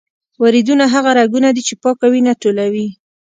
[0.41, 2.87] وریدونه هغه رګونه دي چې پاکه وینه ټولوي.